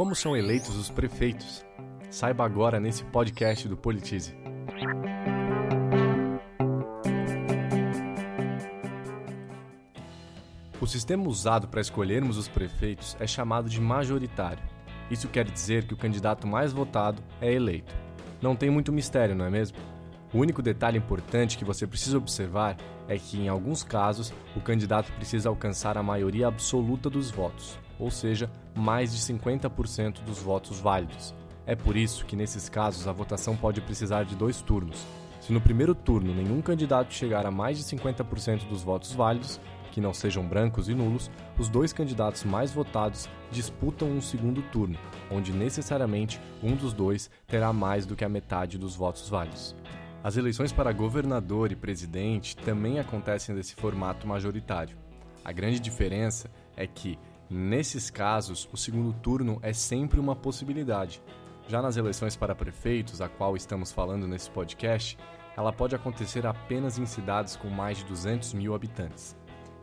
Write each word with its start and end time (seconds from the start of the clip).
Como 0.00 0.14
são 0.14 0.34
eleitos 0.34 0.76
os 0.76 0.88
prefeitos? 0.88 1.62
Saiba 2.08 2.42
agora 2.42 2.80
nesse 2.80 3.04
podcast 3.04 3.68
do 3.68 3.76
Politize. 3.76 4.34
O 10.80 10.86
sistema 10.86 11.28
usado 11.28 11.68
para 11.68 11.82
escolhermos 11.82 12.38
os 12.38 12.48
prefeitos 12.48 13.14
é 13.20 13.26
chamado 13.26 13.68
de 13.68 13.78
majoritário. 13.78 14.62
Isso 15.10 15.28
quer 15.28 15.44
dizer 15.44 15.84
que 15.84 15.92
o 15.92 15.98
candidato 15.98 16.46
mais 16.46 16.72
votado 16.72 17.22
é 17.38 17.52
eleito. 17.52 17.94
Não 18.40 18.56
tem 18.56 18.70
muito 18.70 18.90
mistério, 18.90 19.34
não 19.34 19.44
é 19.44 19.50
mesmo? 19.50 19.76
O 20.32 20.38
único 20.38 20.62
detalhe 20.62 20.96
importante 20.96 21.58
que 21.58 21.64
você 21.64 21.88
precisa 21.88 22.16
observar 22.16 22.76
é 23.08 23.18
que, 23.18 23.36
em 23.36 23.48
alguns 23.48 23.82
casos, 23.82 24.32
o 24.54 24.60
candidato 24.60 25.10
precisa 25.14 25.48
alcançar 25.48 25.98
a 25.98 26.02
maioria 26.04 26.46
absoluta 26.46 27.10
dos 27.10 27.32
votos, 27.32 27.76
ou 27.98 28.12
seja, 28.12 28.48
mais 28.72 29.12
de 29.12 29.18
50% 29.18 30.22
dos 30.22 30.38
votos 30.38 30.78
válidos. 30.78 31.34
É 31.66 31.74
por 31.74 31.96
isso 31.96 32.24
que, 32.26 32.36
nesses 32.36 32.68
casos, 32.68 33.08
a 33.08 33.12
votação 33.12 33.56
pode 33.56 33.80
precisar 33.80 34.22
de 34.22 34.36
dois 34.36 34.62
turnos. 34.62 35.04
Se 35.40 35.52
no 35.52 35.60
primeiro 35.60 35.96
turno 35.96 36.32
nenhum 36.32 36.62
candidato 36.62 37.12
chegar 37.12 37.44
a 37.44 37.50
mais 37.50 37.78
de 37.78 37.84
50% 37.84 38.68
dos 38.68 38.84
votos 38.84 39.12
válidos, 39.12 39.60
que 39.90 40.00
não 40.00 40.14
sejam 40.14 40.46
brancos 40.46 40.88
e 40.88 40.94
nulos, 40.94 41.28
os 41.58 41.68
dois 41.68 41.92
candidatos 41.92 42.44
mais 42.44 42.70
votados 42.70 43.28
disputam 43.50 44.08
um 44.08 44.20
segundo 44.20 44.62
turno, 44.70 44.96
onde 45.28 45.52
necessariamente 45.52 46.40
um 46.62 46.76
dos 46.76 46.92
dois 46.92 47.28
terá 47.48 47.72
mais 47.72 48.06
do 48.06 48.14
que 48.14 48.24
a 48.24 48.28
metade 48.28 48.78
dos 48.78 48.94
votos 48.94 49.28
válidos. 49.28 49.74
As 50.22 50.36
eleições 50.36 50.70
para 50.70 50.92
governador 50.92 51.72
e 51.72 51.76
presidente 51.76 52.54
também 52.54 52.98
acontecem 52.98 53.54
desse 53.54 53.74
formato 53.74 54.26
majoritário. 54.26 54.98
A 55.42 55.50
grande 55.50 55.80
diferença 55.80 56.50
é 56.76 56.86
que, 56.86 57.18
nesses 57.48 58.10
casos, 58.10 58.68
o 58.70 58.76
segundo 58.76 59.14
turno 59.14 59.58
é 59.62 59.72
sempre 59.72 60.20
uma 60.20 60.36
possibilidade. 60.36 61.22
Já 61.66 61.80
nas 61.80 61.96
eleições 61.96 62.36
para 62.36 62.54
prefeitos, 62.54 63.22
a 63.22 63.30
qual 63.30 63.56
estamos 63.56 63.92
falando 63.92 64.28
nesse 64.28 64.50
podcast, 64.50 65.16
ela 65.56 65.72
pode 65.72 65.94
acontecer 65.94 66.44
apenas 66.46 66.98
em 66.98 67.06
cidades 67.06 67.56
com 67.56 67.70
mais 67.70 67.98
de 67.98 68.04
200 68.04 68.52
mil 68.52 68.74
habitantes. 68.74 69.34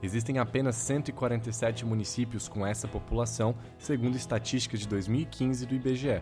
Existem 0.04 0.38
apenas 0.38 0.76
147 0.76 1.84
municípios 1.84 2.48
com 2.48 2.64
essa 2.64 2.88
população, 2.88 3.56
segundo 3.80 4.16
estatísticas 4.16 4.82
de 4.82 4.88
2015 4.88 5.66
do 5.66 5.74
IBGE. 5.74 6.22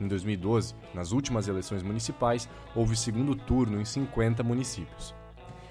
Em 0.00 0.06
2012, 0.06 0.74
nas 0.94 1.12
últimas 1.12 1.48
eleições 1.48 1.82
municipais, 1.82 2.48
houve 2.74 2.96
segundo 2.96 3.34
turno 3.34 3.80
em 3.80 3.84
50 3.84 4.42
municípios. 4.42 5.14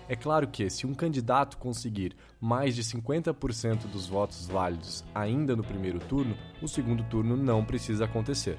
É 0.09 0.15
claro 0.15 0.47
que, 0.47 0.69
se 0.69 0.88
um 0.88 0.93
candidato 0.93 1.57
conseguir 1.57 2.15
mais 2.39 2.75
de 2.75 2.83
50% 2.83 3.88
dos 3.88 4.07
votos 4.07 4.47
válidos 4.47 5.03
ainda 5.13 5.55
no 5.55 5.63
primeiro 5.63 5.99
turno, 5.99 6.35
o 6.61 6.67
segundo 6.67 7.03
turno 7.03 7.35
não 7.35 7.63
precisa 7.63 8.05
acontecer. 8.05 8.57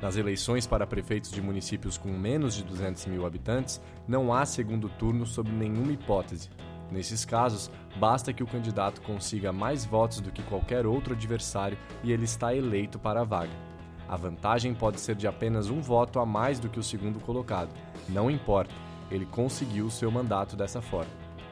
Nas 0.00 0.16
eleições 0.16 0.66
para 0.66 0.86
prefeitos 0.86 1.30
de 1.30 1.42
municípios 1.42 1.98
com 1.98 2.08
menos 2.08 2.54
de 2.54 2.62
200 2.62 3.06
mil 3.06 3.26
habitantes, 3.26 3.80
não 4.06 4.32
há 4.32 4.46
segundo 4.46 4.88
turno 4.88 5.26
sob 5.26 5.50
nenhuma 5.50 5.92
hipótese. 5.92 6.48
Nesses 6.90 7.24
casos, 7.24 7.70
basta 7.98 8.32
que 8.32 8.42
o 8.42 8.46
candidato 8.46 9.02
consiga 9.02 9.52
mais 9.52 9.84
votos 9.84 10.20
do 10.20 10.32
que 10.32 10.42
qualquer 10.44 10.86
outro 10.86 11.14
adversário 11.14 11.76
e 12.02 12.12
ele 12.12 12.24
está 12.24 12.54
eleito 12.54 12.98
para 12.98 13.20
a 13.20 13.24
vaga. 13.24 13.67
A 14.08 14.16
vantagem 14.16 14.74
pode 14.74 15.00
ser 15.00 15.14
de 15.14 15.26
apenas 15.26 15.68
um 15.68 15.80
voto 15.82 16.18
a 16.18 16.24
mais 16.24 16.58
do 16.58 16.68
que 16.68 16.80
o 16.80 16.82
segundo 16.82 17.20
colocado. 17.20 17.68
Não 18.08 18.30
importa, 18.30 18.74
ele 19.10 19.26
conseguiu 19.26 19.86
o 19.86 19.90
seu 19.90 20.10
mandato 20.10 20.56
dessa 20.56 20.80
forma. 20.80 21.10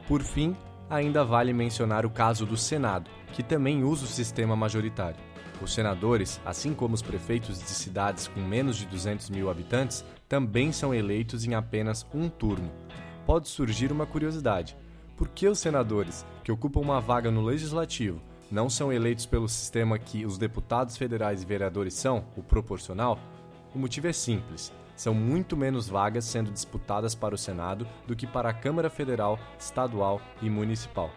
Por 0.09 0.23
fim, 0.23 0.57
ainda 0.89 1.25
vale 1.25 1.53
mencionar 1.53 2.07
o 2.07 2.11
caso 2.11 2.47
do 2.47 2.57
Senado, 2.57 3.11
que 3.33 3.43
também 3.43 3.85
usa 3.85 4.05
o 4.05 4.09
sistema 4.09 4.57
majoritário. 4.57 5.21
Os 5.61 5.73
senadores, 5.73 6.41
assim 6.45 6.75
como 6.75 6.95
os 6.95 7.03
prefeitos 7.03 7.59
de 7.59 7.69
cidades 7.69 8.29
com 8.29 8.41
menos 8.41 8.77
de 8.77 8.87
200 8.87 9.31
mil 9.31 9.51
habitantes, 9.51 10.05
também 10.29 10.73
são 10.73 10.95
eleitos 10.95 11.45
em 11.45 11.55
apenas 11.55 12.07
um 12.15 12.29
turno. 12.29 12.71
Pode 13.25 13.49
surgir 13.49 13.91
uma 13.91 14.07
curiosidade: 14.07 14.77
por 15.17 15.29
que 15.29 15.49
os 15.49 15.59
senadores, 15.59 16.27
que 16.45 16.53
ocupam 16.53 16.81
uma 16.81 17.01
vaga 17.01 17.31
no 17.31 17.43
legislativo, 17.43 18.21
não 18.51 18.71
são 18.71 18.93
eleitos 18.93 19.27
pelo 19.27 19.49
sistema 19.49 19.99
que 19.99 20.25
os 20.25 20.39
deputados 20.39 20.97
federais 20.97 21.43
e 21.43 21.47
vereadores 21.47 21.95
são, 21.95 22.25
o 22.37 22.43
proporcional? 22.43 23.19
O 23.75 23.79
motivo 23.79 24.07
é 24.07 24.13
simples. 24.13 24.73
São 24.95 25.13
muito 25.13 25.57
menos 25.57 25.89
vagas 25.89 26.25
sendo 26.25 26.51
disputadas 26.51 27.15
para 27.15 27.35
o 27.35 27.39
Senado 27.39 27.87
do 28.07 28.17
que 28.17 28.27
para 28.27 28.49
a 28.49 28.55
Câmara 28.55 28.89
Federal, 28.89 29.39
Estadual 29.59 30.21
e 30.41 30.49
Municipal. 30.49 31.11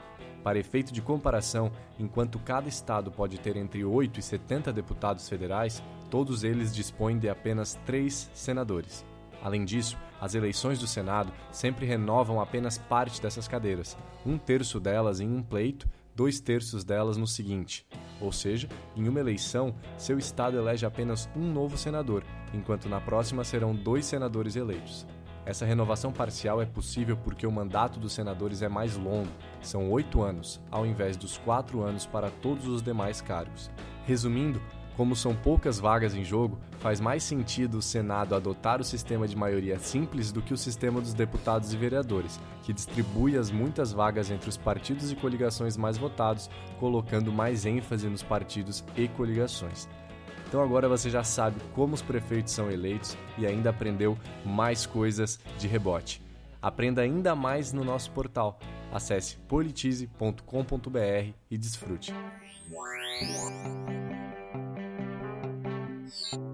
Para 0.44 0.59
efeito 0.59 0.91
de 0.91 1.01
comparação, 1.01 1.72
enquanto 2.00 2.39
cada 2.39 2.68
estado 2.68 3.12
pode 3.12 3.39
ter 3.39 3.56
entre 3.56 3.85
8 3.85 4.19
e 4.19 4.23
70 4.23 4.73
deputados 4.73 5.29
federais, 5.29 5.84
todos 6.09 6.44
eles 6.44 6.73
dispõem 6.73 7.19
de 7.19 7.29
apenas 7.29 7.75
3 7.85 8.31
senadores. 8.34 9.06
Além 9.41 9.63
disso, 9.63 9.97
as 10.19 10.35
eleições 10.35 10.79
do 10.79 10.88
Senado 10.88 11.31
sempre 11.51 11.85
renovam 11.85 12.41
apenas 12.41 12.78
parte 12.78 13.22
dessas 13.22 13.47
cadeiras, 13.47 13.97
um 14.25 14.38
terço 14.38 14.79
delas 14.79 15.19
em 15.19 15.29
um 15.29 15.44
pleito 15.44 15.88
dois 16.19 16.41
terços 16.41 16.84
delas 16.84 17.16
no 17.16 17.25
seguinte. 17.25 17.88
Ou 18.19 18.30
seja, 18.30 18.68
em 18.94 19.07
uma 19.07 19.22
eleição, 19.22 19.74
seu 19.97 20.19
estado 20.19 20.57
elege 20.57 20.85
apenas 20.85 21.30
um 21.34 21.50
novo 21.50 21.78
senador, 21.78 22.25
enquanto 22.53 22.90
na 22.90 23.00
próxima 23.00 23.46
serão 23.46 23.74
dois 23.74 24.06
senadores 24.06 24.57
eleitos. 24.57 25.07
Essa 25.46 25.66
renovação 25.66 26.12
parcial 26.12 26.62
é 26.62 26.66
possível 26.66 27.16
porque 27.16 27.47
o 27.47 27.52
mandato 27.52 28.02
dos 28.02 28.12
senadores 28.12 28.62
é 28.62 28.68
mais 28.68 28.97
longo, 28.97 29.31
são 29.62 29.90
oito 29.91 30.22
anos, 30.22 30.59
ao 30.69 30.85
invés 30.85 31.16
dos 31.16 31.38
quatro 31.38 31.81
anos 31.84 32.06
para 32.06 32.30
todos 32.30 32.68
os 32.68 32.84
demais 32.84 33.22
cargos. 33.22 33.72
Resumindo, 34.06 34.62
como 34.99 35.15
são 35.15 35.33
poucas 35.33 35.79
vagas 35.79 36.13
em 36.13 36.25
jogo, 36.25 36.59
faz 36.81 36.99
mais 36.99 37.23
sentido 37.23 37.77
o 37.77 37.81
Senado 37.81 38.35
adotar 38.35 38.81
o 38.81 38.83
sistema 38.83 39.25
de 39.29 39.33
maioria 39.33 39.79
simples 39.79 40.29
do 40.29 40.41
que 40.41 40.53
o 40.53 40.57
sistema 40.57 40.99
dos 40.99 41.13
deputados 41.13 41.73
e 41.73 41.77
vereadores, 41.77 42.37
que 42.63 42.73
distribui 42.73 43.38
as 43.38 43.49
muitas 43.49 43.93
vagas 43.93 44.29
entre 44.29 44.49
os 44.49 44.57
partidos 44.57 45.09
e 45.09 45.15
coligações 45.15 45.77
mais 45.77 45.97
votados, 45.97 46.49
colocando 46.81 47.31
mais 47.31 47.65
ênfase 47.65 48.09
nos 48.09 48.21
partidos 48.21 48.83
e 48.97 49.07
coligações. 49.07 49.88
Então 50.45 50.62
agora 50.62 50.89
você 50.89 51.09
já 51.09 51.24
sabe 51.24 51.62
como 51.74 51.94
os 51.94 52.01
prefeitos 52.01 52.51
são 52.51 52.69
eleitos 52.69 53.18
e 53.38 53.47
ainda 53.47 53.69
aprendeu 53.69 54.18
mais 54.45 54.85
coisas 54.85 55.39
de 55.57 55.65
rebote. 55.65 56.21
Aprenda 56.62 57.01
ainda 57.01 57.33
mais 57.38 57.71
no 57.71 57.85
nosso 57.85 58.12
portal. 58.12 58.59
Acesse 58.91 59.38
politize.com.br 59.47 61.31
e 61.50 61.57
desfrute. 61.57 62.13
Thank 66.09 66.33
you. 66.33 66.49